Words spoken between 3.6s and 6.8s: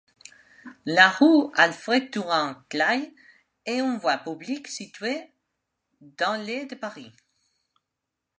est une voie publique située dans le de